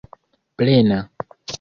plena 0.59 0.97